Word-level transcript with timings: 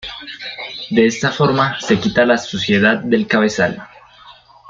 De 0.89 1.05
esta 1.05 1.31
forma 1.31 1.79
se 1.79 1.99
quita 1.99 2.25
la 2.25 2.39
suciedad 2.39 3.01
del 3.01 3.27
cabezal. 3.27 3.87